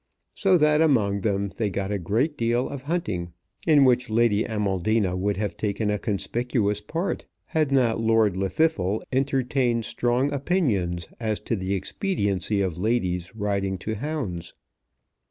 [0.33, 3.33] So that among them they got a great deal of hunting,
[3.67, 9.85] in which Lady Amaldina would have taken a conspicuous part had not Lord Llwddythlw entertained
[9.85, 14.55] strong opinions as to the expediency of ladies riding to hounds.